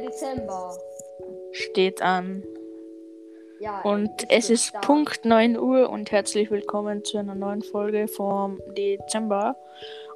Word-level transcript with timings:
Dezember. 0.00 0.76
steht 1.52 2.02
an. 2.02 2.42
Ja, 3.60 3.80
Und 3.82 4.10
es 4.30 4.50
ist 4.50 4.72
da. 4.74 4.78
Punkt 4.80 5.24
9 5.24 5.58
Uhr 5.58 5.90
und 5.90 6.12
herzlich 6.12 6.50
willkommen 6.50 7.04
zu 7.04 7.18
einer 7.18 7.34
neuen 7.34 7.62
Folge 7.62 8.06
vom 8.06 8.60
Dezember. 8.76 9.56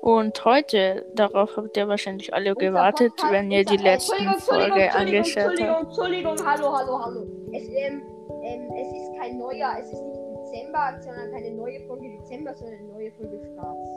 Und 0.01 0.45
heute, 0.45 1.05
darauf 1.15 1.57
habt 1.57 1.77
ihr 1.77 1.89
wahrscheinlich 1.89 2.33
alle 2.35 2.51
Unser 2.51 2.67
gewartet, 2.67 3.13
Podcast- 3.17 3.33
wenn 3.33 3.51
ihr 3.51 3.65
die 3.65 3.77
letzten 3.77 4.13
Entschuldigung, 4.15 4.41
Folge 4.41 4.81
Entschuldigung, 4.83 5.01
angeschaut 5.01 5.37
Entschuldigung, 5.37 5.75
habt. 5.75 5.87
Entschuldigung, 5.87 6.47
hallo, 6.47 6.73
hallo, 6.79 7.05
hallo. 7.05 7.27
Es, 7.53 7.69
ähm, 7.69 8.03
ähm, 8.45 8.71
es 8.77 8.89
ist 8.93 9.19
kein 9.21 9.39
neuer, 9.39 9.77
es 9.81 9.87
ist 9.93 10.03
nicht 10.03 10.21
Dezember, 10.53 10.99
sondern 11.01 11.31
keine 11.33 11.51
neue 11.53 11.81
Folge 11.87 12.09
Dezember, 12.19 12.55
sondern 12.55 12.79
eine 12.79 12.89
neue 12.89 13.11
Folge 13.13 13.41
Starts. 13.53 13.89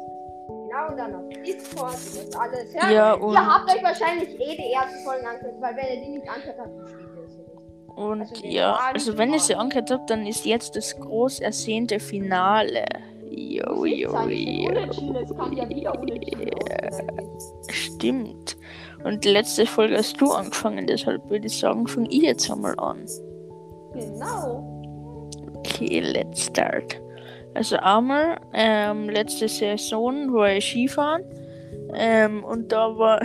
Genau, 0.47 0.87
und 0.89 0.97
dann 0.97 1.15
auf 1.15 1.29
Discord 1.45 1.93
und 1.93 2.27
das 2.27 2.35
alles. 2.35 2.73
Ja, 2.73 2.91
Ja, 2.91 3.13
und, 3.13 3.33
Ihr 3.33 3.45
habt 3.45 3.73
euch 3.73 3.83
wahrscheinlich 3.83 4.29
eh 4.39 4.55
die 4.57 4.71
ersten 4.73 5.03
Folgen 5.03 5.25
angehört, 5.25 5.55
weil 5.59 5.75
wenn 5.75 5.97
ihr 5.97 6.05
die 6.05 6.09
nicht 6.11 6.29
angehört 6.29 6.57
habt, 6.59 6.79
versteht 6.79 7.07
ihr 7.15 7.21
das 7.21 7.37
nicht. 7.37 7.97
und 7.97 8.21
also 8.21 8.45
ja, 8.45 8.79
also 8.93 9.17
wenn 9.17 9.33
ihr 9.33 9.39
sie 9.39 9.55
angehört 9.55 9.91
habt, 9.91 10.09
dann 10.09 10.25
ist 10.27 10.45
jetzt 10.45 10.75
das 10.75 10.95
groß 10.99 11.39
ersehnte 11.39 11.99
Finale. 11.99 12.85
Jo, 13.29 13.85
jo, 13.85 14.11
jo. 14.29 14.71
Stimmt. 17.69 18.57
Und 19.03 19.23
die 19.23 19.29
letzte 19.29 19.65
Folge 19.65 19.97
hast 19.97 20.19
du 20.21 20.31
angefangen, 20.31 20.87
deshalb 20.87 21.29
würde 21.29 21.47
ich 21.47 21.57
sagen, 21.59 21.87
fange 21.87 22.07
ich 22.09 22.23
jetzt 22.23 22.49
einmal 22.49 22.75
an. 22.79 23.05
Genau. 23.93 24.63
Okay, 25.57 25.99
let's 25.99 26.45
start. 26.45 27.01
Also 27.55 27.77
einmal, 27.77 28.37
ähm, 28.53 29.09
letzte 29.09 29.47
Saison 29.47 30.33
war 30.33 30.51
ich 30.51 30.65
Skifahren. 30.65 31.23
Ähm, 31.93 32.43
und 32.43 32.71
da 32.71 32.97
war, 32.97 33.19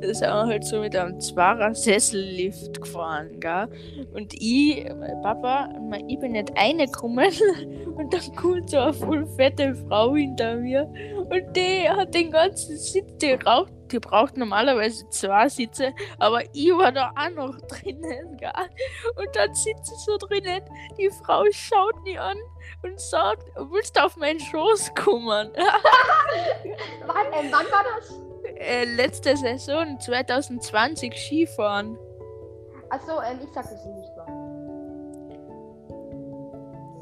da 0.00 0.14
sind 0.14 0.28
wir 0.28 0.46
halt 0.46 0.64
so 0.64 0.80
mit 0.80 0.96
einem 0.96 1.20
Zwarer 1.20 1.74
Sessellift 1.74 2.80
gefahren, 2.80 3.38
gell? 3.38 3.68
Und 4.14 4.32
ich, 4.34 4.84
mein 4.98 5.20
Papa, 5.22 5.68
ich 6.08 6.18
bin 6.18 6.32
nicht 6.32 6.50
reingekommen 6.58 7.30
und 7.96 8.14
dann 8.14 8.36
kommt 8.36 8.70
so 8.70 8.78
eine 8.78 8.92
voll 8.94 9.26
fette 9.36 9.74
Frau 9.74 10.14
hinter 10.14 10.56
mir 10.56 10.90
und 11.18 11.54
die 11.54 11.88
hat 11.88 12.14
den 12.14 12.30
ganzen 12.30 12.78
Sitz, 12.78 13.16
die 13.18 13.32
raucht, 13.32 13.72
die 13.92 13.98
braucht 13.98 14.36
normalerweise 14.36 15.08
zwei 15.10 15.48
Sitze, 15.48 15.94
aber 16.18 16.42
ich 16.52 16.70
war 16.70 16.92
da 16.92 17.12
auch 17.16 17.30
noch 17.30 17.60
drinnen, 17.62 18.36
gell? 18.38 18.50
Und 19.16 19.28
dann 19.34 19.54
sitze 19.54 19.92
ich 19.94 20.04
so 20.04 20.16
drinnen, 20.16 20.62
die 20.98 21.10
Frau 21.10 21.44
schaut 21.50 22.02
mich 22.02 22.18
an 22.18 22.38
und 22.82 22.98
sagt, 23.00 23.44
willst 23.56 23.96
du 23.96 24.04
auf 24.04 24.16
meinen 24.16 24.40
Schoß 24.40 24.94
kommen? 24.94 25.52
Wann, 27.06 27.26
ähm, 27.32 27.48
wann 27.50 27.66
war 27.70 27.84
das? 27.96 28.14
äh, 28.62 28.84
letzte 28.84 29.36
Saison, 29.36 29.98
2020 29.98 31.14
Skifahren. 31.14 31.98
Achso, 32.90 33.20
ähm, 33.22 33.38
ich 33.42 33.52
sag 33.52 33.64
das 33.64 33.84
nicht 33.84 34.16
wahr. 34.16 34.26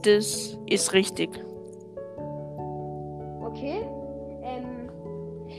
Das 0.03 0.59
ist 0.67 0.93
richtig. 0.93 1.31
Okay. 3.45 3.87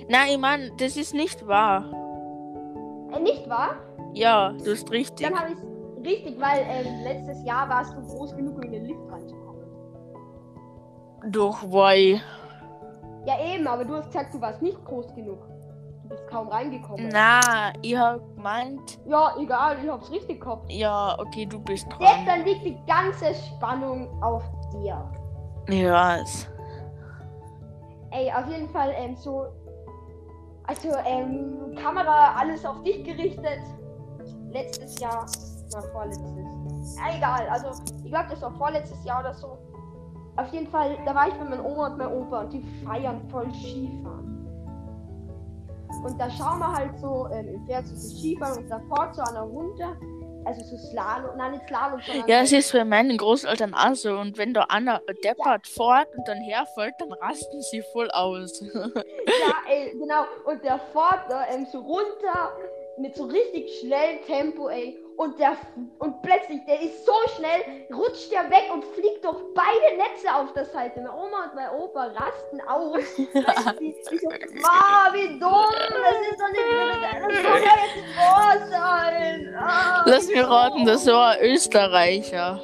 Nein, 0.08 0.30
ich 0.32 0.38
meine, 0.38 0.72
das 0.78 0.98
ist 0.98 1.14
nicht 1.14 1.46
wahr. 1.48 1.86
äh, 3.14 3.20
nicht 3.20 3.50
wahr? 3.50 3.76
Ja, 4.14 4.52
du 4.52 4.72
hast 4.72 4.90
richtig. 4.92 5.28
Dann 5.28 5.40
habe 5.40 5.52
ich 5.54 6.06
richtig, 6.06 6.40
weil 6.42 6.66
ähm, 6.70 7.04
letztes 7.04 7.44
Jahr 7.46 7.70
warst 7.70 7.96
du 7.96 8.02
groß 8.02 8.36
genug, 8.36 8.56
um 8.56 8.62
in 8.64 8.72
den 8.72 8.86
Lift 8.86 9.00
reinzukommen. 9.10 9.62
Doch, 11.30 11.60
weil. 11.72 12.22
Ja, 13.26 13.36
eben, 13.54 13.68
aber 13.68 13.86
du 13.86 13.96
hast 13.96 14.08
gesagt, 14.08 14.34
du 14.34 14.42
warst 14.42 14.62
nicht 14.62 14.84
groß 14.84 15.14
genug. 15.14 15.38
Du 16.04 16.10
bist 16.10 16.28
kaum 16.28 16.48
reingekommen. 16.50 17.08
Na, 17.14 17.72
ich 17.82 17.96
hab 17.96 18.20
gemeint, 18.36 19.00
Ja, 19.06 19.34
egal, 19.40 19.78
ich 19.84 19.90
hab's 19.90 20.12
richtig 20.12 20.42
gehabt. 20.42 20.70
ja, 20.72 21.16
okay, 21.20 21.46
du 21.46 21.60
bist 21.60 21.86
Jetzt 22.00 22.02
dran. 22.02 22.26
dann 22.26 22.44
liegt 22.44 22.66
die 22.66 22.78
ganze 22.88 23.34
Spannung 23.36 24.10
auf 24.24 24.44
dir. 24.74 25.10
Ja, 25.70 26.18
es- 26.18 26.48
Ey, 28.10 28.30
auf 28.34 28.46
jeden 28.50 28.68
Fall, 28.70 28.94
ähm, 28.98 29.16
so. 29.16 29.46
Also, 30.72 30.88
ähm, 31.06 31.76
Kamera, 31.76 32.34
alles 32.40 32.66
auf 32.66 32.82
dich 32.84 33.04
gerichtet. 33.04 33.60
Letztes 34.52 34.98
Jahr. 35.00 35.26
Na, 35.74 35.82
vorletztes. 35.92 36.96
Ja, 36.96 37.18
egal, 37.18 37.50
also, 37.50 37.84
ich 38.06 38.10
glaube, 38.10 38.30
das 38.30 38.42
war 38.42 38.54
vorletztes 38.54 39.04
Jahr 39.04 39.20
oder 39.20 39.34
so. 39.34 39.58
Auf 40.38 40.48
jeden 40.54 40.68
Fall, 40.68 40.98
da 41.06 41.14
war 41.14 41.28
ich 41.28 41.38
mit 41.38 41.50
meiner 41.50 41.66
Oma 41.66 41.88
und 41.88 41.98
meinem 41.98 42.14
Opa 42.14 42.44
und 42.44 42.54
die 42.54 42.64
feiern 42.86 43.20
voll 43.30 43.54
Skifahren. 43.54 44.48
Und 46.06 46.18
da 46.18 46.30
schauen 46.30 46.60
wir 46.60 46.72
halt 46.72 46.98
so 47.00 47.28
ähm, 47.34 47.50
im 47.50 47.66
Pferd 47.66 47.92
das 47.92 48.10
Skifahren 48.10 48.64
und 48.64 48.70
da 48.70 48.80
so 49.12 49.22
einer 49.24 49.42
runter. 49.42 49.98
Also 50.46 50.64
so 50.64 50.78
Slalom, 50.78 51.38
nein, 51.38 51.52
nicht 51.52 51.68
Slalom, 51.68 52.02
sondern. 52.02 52.28
ja, 52.28 52.42
es 52.42 52.52
ist 52.52 52.74
bei 52.74 52.84
meinen 52.84 53.18
Großeltern 53.18 53.74
auch 53.74 53.96
so. 53.96 54.18
Und 54.18 54.38
wenn 54.38 54.54
da 54.54 54.64
einer 54.70 55.02
deppert 55.24 55.68
fährt 55.68 56.08
und 56.16 56.28
dann 56.28 56.40
herfällt, 56.40 56.96
dann 57.00 57.12
rasten 57.14 57.62
sie 57.62 57.84
voll 57.94 58.10
aus. 58.12 58.62
Ja, 58.62 58.88
ey, 59.70 59.92
genau. 59.92 60.26
Und 60.46 60.64
der 60.64 60.80
fährt 60.80 61.30
da 61.30 61.46
ähm, 61.48 61.68
so 61.72 61.80
runter 61.80 62.54
mit 62.98 63.16
so 63.16 63.26
richtig 63.26 63.80
schnellem 63.80 64.24
Tempo, 64.26 64.70
ey. 64.70 64.98
Und 65.18 65.38
der 65.40 65.56
und 66.00 66.22
plötzlich, 66.24 66.66
der 66.66 66.82
ist 66.82 67.06
so 67.06 67.14
schnell, 67.36 67.86
rutscht 67.94 68.32
der 68.32 68.50
weg 68.50 68.72
und 68.74 68.84
fliegt 68.84 69.24
durch 69.24 69.41
Netze 70.02 70.34
auf 70.36 70.52
der 70.54 70.66
Seite. 70.66 71.00
Meine 71.02 71.14
Oma 71.14 71.46
und 71.46 71.56
mein 71.56 71.70
Opa 71.72 72.04
rasten 72.06 72.62
aus. 72.68 73.16
so, 73.18 74.30
Ma, 74.62 75.14
wie 75.14 75.40
dumm! 75.40 75.74
Das 75.80 76.18
ist 76.30 76.40
doch 76.40 76.50
nicht 76.50 76.70
das 77.24 77.44
soll 77.44 77.62
ja 77.62 77.76
jetzt 77.86 78.18
wahr 78.18 78.58
sein! 78.70 79.56
Ah, 79.60 80.04
Lass 80.06 80.28
wieso? 80.28 80.46
raten, 80.48 80.86
das 80.86 81.06
war 81.08 81.42
Österreicher. 81.42 82.60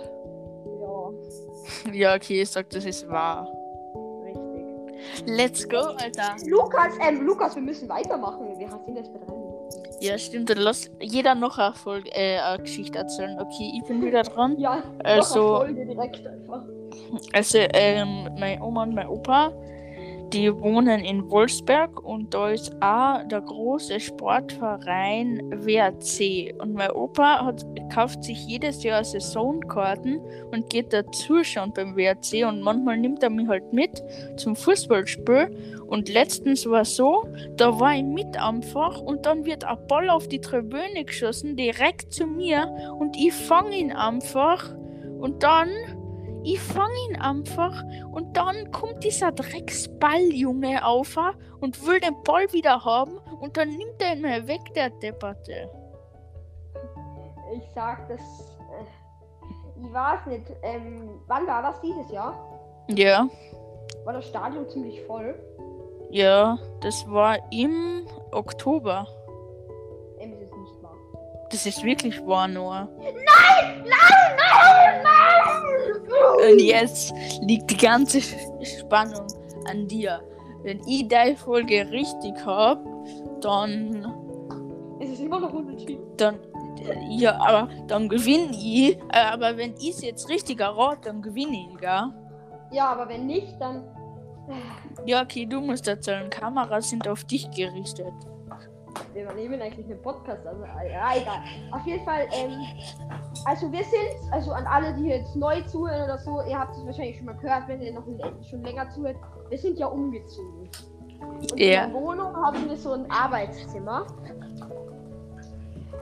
Ja, 1.85 1.93
Ja, 1.93 2.15
okay, 2.15 2.41
ich 2.41 2.49
sag, 2.49 2.69
das 2.69 2.85
ist 2.85 3.07
wahr. 3.09 3.47
richtig. 4.23 5.27
Let's 5.27 5.67
go, 5.69 5.77
Alter. 5.77 6.35
Lukas, 6.47 6.93
ähm, 7.01 7.21
Lukas, 7.25 7.55
wir 7.55 7.63
müssen 7.63 7.87
weitermachen. 7.89 8.57
Wir 8.57 8.69
sind 8.85 8.95
jetzt 8.95 9.11
bei. 9.13 9.26
Ja, 9.99 10.17
stimmt. 10.17 10.49
Dann 10.49 10.57
lass 10.59 10.89
jeder 11.01 11.35
noch 11.35 11.57
eine, 11.57 11.73
Folge, 11.73 12.09
äh, 12.13 12.37
eine 12.39 12.61
Geschichte 12.63 12.97
erzählen. 12.99 13.37
Okay, 13.39 13.71
ich 13.75 13.83
bin 13.87 14.03
wieder 14.05 14.23
dran. 14.23 14.57
Ja, 14.59 14.83
Also- 15.03 15.57
Folge 15.57 15.85
direkt 15.85 16.25
einfach. 16.27 16.63
Also, 17.33 17.57
ähm, 17.73 18.29
meine 18.39 18.61
Oma 18.61 18.83
und 18.83 18.93
mein 18.95 19.07
Opa, 19.07 19.51
die 20.33 20.53
wohnen 20.59 21.01
in 21.05 21.29
Wolfsberg 21.29 22.03
und 22.03 22.33
da 22.33 22.49
ist 22.49 22.73
auch 22.81 23.23
der 23.27 23.41
große 23.41 23.99
Sportverein 23.99 25.41
WRC. 25.55 26.53
Und 26.61 26.73
mein 26.73 26.91
Opa 26.91 27.45
hat, 27.45 27.65
kauft 27.93 28.23
sich 28.23 28.45
jedes 28.45 28.83
Jahr 28.83 29.03
Saisonkarten 29.03 30.19
und 30.51 30.69
geht 30.69 30.91
da 30.91 31.09
zuschauen 31.11 31.71
beim 31.73 31.95
WRC 31.95 32.45
und 32.47 32.61
manchmal 32.61 32.97
nimmt 32.97 33.23
er 33.23 33.29
mich 33.29 33.47
halt 33.47 33.71
mit 33.71 34.03
zum 34.37 34.55
Fußballspiel. 34.55 35.83
Und 35.87 36.09
letztens 36.09 36.69
war 36.69 36.83
so, 36.83 37.25
da 37.55 37.79
war 37.79 37.95
ich 37.95 38.03
mit 38.03 38.37
einfach 38.37 38.99
und 38.99 39.25
dann 39.25 39.45
wird 39.45 39.63
ein 39.63 39.77
Ball 39.87 40.09
auf 40.09 40.27
die 40.27 40.41
Tribüne 40.41 41.05
geschossen, 41.05 41.55
direkt 41.55 42.13
zu 42.13 42.27
mir 42.27 42.67
und 42.99 43.15
ich 43.15 43.33
fange 43.33 43.77
ihn 43.77 43.93
einfach 43.93 44.75
und 45.19 45.43
dann 45.43 45.69
ich 46.53 46.59
fange 46.61 46.93
ihn 47.09 47.21
einfach 47.21 47.83
und 48.11 48.35
dann 48.37 48.71
kommt 48.71 49.03
dieser 49.03 49.31
Drecksballjunge 49.31 50.85
auf 50.85 51.17
und 51.59 51.85
will 51.85 51.99
den 51.99 52.15
Ball 52.23 52.51
wieder 52.53 52.83
haben 52.85 53.17
und 53.41 53.57
dann 53.57 53.69
nimmt 53.69 54.01
er 54.01 54.13
ihn 54.13 54.21
mir 54.21 54.47
weg, 54.47 54.61
der 54.75 54.89
Debatte. 54.89 55.69
Ich 57.55 57.63
sag 57.73 58.07
das. 58.09 58.19
Äh, 58.21 59.81
ich 59.85 59.93
weiß 59.93 60.25
nicht. 60.27 60.51
Ähm, 60.63 61.19
wann 61.27 61.47
war 61.47 61.61
das 61.61 61.79
dieses 61.81 62.09
Jahr? 62.11 62.33
Ja, 62.89 63.27
War 64.05 64.13
das 64.13 64.27
Stadion 64.27 64.67
ziemlich 64.69 65.01
voll? 65.05 65.35
ja, 66.11 66.57
das 66.79 67.05
war 67.09 67.37
im 67.51 68.07
Oktober. 68.31 69.05
Ähm, 70.19 70.33
ist 70.41 70.53
nicht 70.55 70.81
wahr. 70.83 70.95
Das 71.49 71.65
ist 71.65 71.83
wirklich 71.83 72.25
wahr, 72.25 72.47
Noah. 72.47 72.87
Nein! 72.97 73.13
Nein! 73.15 73.83
Nein! 73.83 74.66
Und 76.51 76.59
jetzt 76.59 77.13
liegt 77.41 77.69
die 77.71 77.77
ganze 77.77 78.21
Spannung 78.21 79.27
an 79.69 79.87
dir. 79.87 80.21
Wenn 80.63 80.79
ich 80.87 81.07
die 81.07 81.35
Folge 81.35 81.89
richtig 81.91 82.33
habe, 82.45 82.83
dann 83.41 84.05
Es 84.99 85.11
ist 85.11 85.21
immer 85.21 85.39
noch 85.39 85.53
unentschieden. 85.53 86.03
dann 86.17 86.39
ja, 87.09 87.37
aber 87.39 87.69
dann 87.87 88.07
gewinne 88.07 88.51
ich. 88.51 88.97
Äh, 89.11 89.31
Aber 89.33 89.57
wenn 89.57 89.73
ich 89.79 89.89
es 89.89 90.01
jetzt 90.01 90.29
richtig 90.29 90.59
errate, 90.59 91.01
dann 91.09 91.21
gewinne 91.21 91.67
ich, 91.69 91.77
gell? 91.79 92.13
Ja, 92.71 92.91
aber 92.91 93.09
wenn 93.09 93.25
nicht, 93.25 93.55
dann. 93.59 93.83
Ja, 95.05 95.23
okay, 95.23 95.45
du 95.45 95.59
musst 95.59 95.87
erzählen. 95.87 96.29
Kameras 96.29 96.89
sind 96.89 97.07
auf 97.07 97.23
dich 97.25 97.49
gerichtet. 97.51 98.13
Wir 99.17 99.33
nehmen 99.33 99.59
eigentlich 99.59 99.89
einen 99.89 100.01
Podcast, 100.01 100.45
also 100.45 100.63
äh, 100.63 100.91
ja, 100.91 101.09
egal. 101.15 101.39
Auf 101.71 101.85
jeden 101.87 102.05
Fall, 102.05 102.27
ähm, 102.31 102.51
also 103.45 103.71
wir 103.71 103.83
sind, 103.83 104.31
also 104.31 104.51
an 104.51 104.67
alle, 104.67 104.93
die 104.93 105.05
jetzt 105.07 105.35
neu 105.35 105.59
zuhören 105.63 106.03
oder 106.03 106.19
so, 106.19 106.41
ihr 106.47 106.59
habt 106.59 106.75
es 106.75 106.85
wahrscheinlich 106.85 107.17
schon 107.17 107.25
mal 107.25 107.35
gehört, 107.37 107.67
wenn 107.67 107.81
ihr 107.81 107.93
noch 107.93 108.03
schon 108.47 108.63
länger 108.63 108.87
zuhört, 108.91 109.15
wir 109.49 109.57
sind 109.57 109.79
ja 109.79 109.87
umgezogen. 109.87 110.69
Und 111.19 111.59
Ja. 111.59 111.85
in 111.85 111.91
der 111.93 111.99
Wohnung 111.99 112.35
haben 112.35 112.69
wir 112.69 112.77
so 112.77 112.93
ein 112.93 113.09
Arbeitszimmer. 113.09 114.05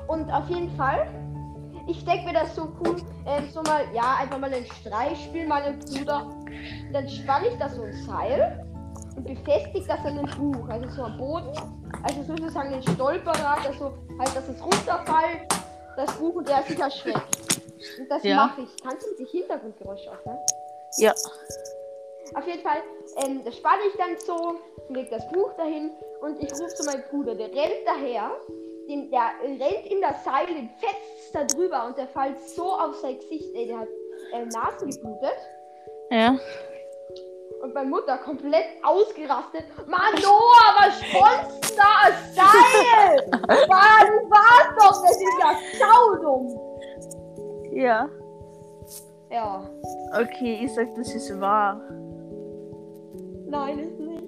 Und 0.08 0.30
auf 0.32 0.50
jeden 0.50 0.70
Fall, 0.76 1.08
ich 1.88 2.04
denke 2.04 2.26
mir 2.28 2.34
das 2.34 2.54
so 2.54 2.68
cool, 2.86 2.98
ähm, 3.26 3.46
so 3.50 3.62
mal, 3.64 3.84
ja, 3.94 4.18
einfach 4.22 4.40
mal 4.40 4.54
ein 4.54 4.66
Streich 4.66 5.24
spielen, 5.24 5.48
meinem 5.48 5.80
Bruder. 5.80 6.30
Dann 6.92 7.08
spanne 7.08 7.48
ich 7.48 7.58
da 7.58 7.70
so 7.70 7.84
ein 7.84 7.94
Seil 7.94 8.66
und 9.16 9.26
befestigt 9.26 9.90
das 9.90 10.04
an 10.06 10.18
dem 10.18 10.26
Buch, 10.38 10.68
also 10.68 10.90
so 10.90 11.04
am 11.04 11.18
Boden. 11.18 11.54
Also 12.08 12.22
sozusagen 12.24 12.72
ein 12.74 12.84
Stolperrad, 12.84 13.66
also 13.66 13.94
halt, 14.20 14.36
dass 14.36 14.48
es 14.48 14.64
runterfällt, 14.64 15.48
das 15.98 16.12
Buch 16.18 16.36
und 16.36 16.48
der 16.48 16.62
sich 16.64 16.80
erschreckt. 16.80 17.38
Und 18.00 18.10
das 18.10 18.24
Ja. 18.24 18.36
mache 18.36 18.62
ich. 18.62 18.70
Kannst 18.84 19.08
du 19.08 19.16
die 19.24 19.26
Hintergrundgeräusche 19.26 20.12
aufhören? 20.12 20.38
Ja. 20.98 21.14
Auf 22.36 22.46
jeden 22.46 22.62
Fall, 22.62 22.78
ähm, 23.18 23.44
das 23.44 23.58
spanne 23.58 23.82
ich 23.90 23.98
dann 23.98 24.18
so, 24.20 24.60
leg 24.90 25.10
das 25.10 25.28
Buch 25.32 25.54
dahin 25.58 25.92
und 26.22 26.42
ich 26.44 26.52
rufe 26.54 26.70
so 26.76 26.84
meinen 26.84 27.04
Bruder, 27.10 27.34
der 27.36 27.48
rennt 27.48 27.86
daher, 27.86 28.32
den, 28.88 29.10
der 29.10 29.32
rennt 29.42 29.86
in 29.88 30.02
das 30.02 30.24
Seil, 30.24 30.46
den 30.48 30.70
fetzt 30.80 31.34
da 31.34 31.44
drüber 31.44 31.86
und 31.88 31.98
der 31.98 32.08
fällt 32.08 32.40
so 32.50 32.72
auf 32.72 32.96
sein 32.98 33.18
Gesicht, 33.20 33.50
ey, 33.56 33.68
der 33.68 33.80
hat 33.80 33.88
äh, 34.34 34.46
Nasen 34.46 34.90
geblutet 34.92 35.38
Ja. 36.12 36.38
Und 37.66 37.74
meine 37.74 37.90
Mutter 37.90 38.18
komplett 38.20 38.66
ausgerastet. 38.84 39.66
Mann, 39.88 40.14
Noah, 40.22 40.76
was 40.78 41.02
spannst 41.02 41.78
da 41.78 42.10
das 42.10 42.36
Seil? 42.36 43.30
Mann, 43.68 44.08
du 44.08 44.30
warst 44.30 44.72
doch, 44.78 45.02
das 45.02 45.18
ist 45.18 45.40
ja 45.40 45.56
saudumm. 45.80 46.60
Ja. 47.74 48.08
Ja, 49.32 49.68
Okay, 50.14 50.60
ich 50.64 50.74
sag, 50.74 50.94
das 50.96 51.14
ist 51.14 51.42
wahr. 51.42 51.82
nein, 53.48 53.80
ist 53.80 54.00
nicht. 54.00 54.24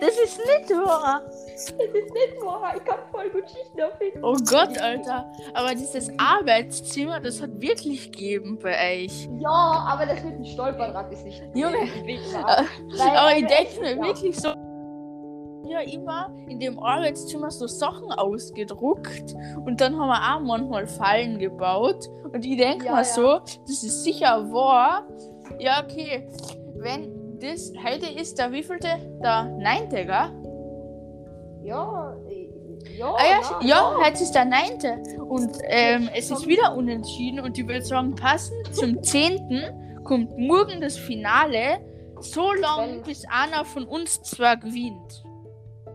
Das 0.00 0.18
ist 0.18 0.38
nicht 0.38 0.70
wahr. 0.70 1.22
Das 1.60 1.70
ist 1.70 1.78
nicht 2.14 2.42
wahr. 2.42 2.72
Ich 2.76 2.84
kann 2.84 2.98
voll 3.10 3.28
gut 3.30 3.42
Geschichten 3.42 3.78
erfinden. 3.78 4.20
Oh 4.22 4.36
Gott, 4.48 4.78
Alter. 4.80 5.30
Aber 5.54 5.70
dieses 5.74 6.10
Arbeitszimmer, 6.18 7.20
das 7.20 7.42
hat 7.42 7.60
wirklich 7.60 8.10
gegeben 8.12 8.58
bei 8.62 9.02
euch. 9.04 9.28
Ja, 9.38 9.86
aber 9.88 10.06
das 10.06 10.22
mit 10.24 10.34
dem 10.36 10.44
Stolperrad 10.44 11.12
ist 11.12 11.24
nicht. 11.24 11.42
Junge. 11.54 11.76
Weil- 11.76 13.16
Aber 13.16 13.36
ich 13.36 13.46
denke 13.46 13.80
mir 13.80 14.02
wirklich 14.02 14.36
so. 14.40 14.48
Ja, 15.68 15.80
immer 15.80 16.34
in 16.48 16.58
dem 16.58 16.78
Arbeitszimmer 16.80 17.50
so 17.50 17.66
Sachen 17.68 18.10
ausgedruckt 18.10 19.34
und 19.64 19.80
dann 19.80 19.96
haben 19.96 20.08
wir 20.08 20.36
auch 20.36 20.40
manchmal 20.40 20.86
Fallen 20.86 21.38
gebaut. 21.38 22.08
Und 22.32 22.44
ich 22.44 22.56
denke 22.56 22.86
Ja, 22.86 22.92
mir 22.92 22.98
ja. 22.98 23.04
so, 23.04 23.38
das 23.38 23.82
ist 23.84 24.02
sicher 24.02 24.50
wahr. 24.50 25.06
Ja, 25.60 25.84
okay. 25.84 26.26
Wenn 26.76 27.38
das 27.40 27.72
heute 27.84 28.06
ist 28.20 28.36
der 28.38 28.50
wievielte? 28.52 28.88
Der 29.22 29.44
neunte, 29.44 30.04
gell? 30.06 30.30
Ja, 31.62 32.14
äh, 32.28 32.48
ja. 32.96 33.14
Ah 33.14 33.24
ja, 33.26 33.40
na, 33.60 33.66
ja, 33.66 33.94
heute 34.02 34.22
ist 34.22 34.32
der 34.32 34.44
neunte. 34.46 34.98
Und 35.22 35.56
ähm, 35.64 36.08
es 36.14 36.30
ist 36.30 36.46
wieder 36.46 36.74
unentschieden 36.74 37.40
und 37.40 37.56
ich 37.58 37.66
würde 37.66 37.82
sagen, 37.84 38.14
passend 38.14 38.74
zum 38.74 39.02
zehnten 39.02 39.62
kommt 40.04 40.36
morgen 40.38 40.80
das 40.80 40.96
Finale. 40.96 41.80
So 42.20 42.52
lange, 42.52 42.98
bis 43.02 43.24
einer 43.30 43.64
von 43.64 43.84
uns 43.84 44.20
zwei 44.22 44.54
gewinnt. 44.56 45.24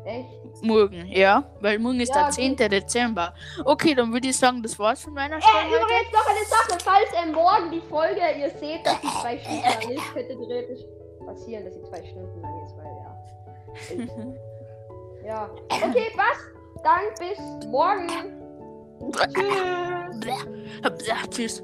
Echt? 0.06 0.27
Morgen, 0.63 1.06
ja, 1.07 1.44
weil 1.62 1.77
morgen 1.79 2.00
ist 2.00 2.13
Ja, 2.15 2.23
der 2.23 2.31
10. 2.31 2.56
Dezember. 2.56 3.33
Okay, 3.63 3.94
dann 3.94 4.12
würde 4.13 4.27
ich 4.29 4.38
sagen, 4.38 4.62
das 4.63 4.77
war's 4.79 5.01
von 5.03 5.13
meiner 5.13 5.38
Äh, 5.38 5.41
Stelle 5.41 5.57
heute. 5.65 5.83
übrigens 5.83 6.12
noch 6.13 6.29
eine 6.29 6.45
Sache. 6.45 6.77
Falls 6.83 7.09
äh, 7.12 7.31
morgen 7.31 7.71
die 7.71 7.81
Folge, 7.81 8.21
ihr 8.39 8.50
seht, 8.59 8.85
dass 8.85 9.00
die 9.01 9.07
zwei 9.07 9.38
Stunden 9.39 9.62
lang 9.63 9.89
ist, 9.97 10.13
könnte 10.13 10.35
theoretisch 10.35 10.79
passieren, 11.25 11.65
dass 11.65 11.73
sie 11.75 11.83
zwei 11.83 12.03
Stunden 12.06 12.41
lang 12.41 12.63
ist, 12.65 12.75
weil 12.77 14.06
ja. 14.06 14.35
Ja. 15.25 15.50
Okay, 15.69 16.12
was? 16.16 16.38
Dann 16.83 17.01
bis 17.18 17.39
morgen. 17.72 18.31
Tschüss. 21.31 21.63